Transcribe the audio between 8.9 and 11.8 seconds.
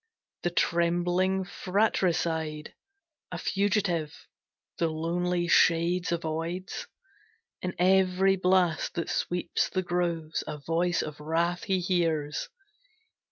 That sweeps the groves, a voice of wrath he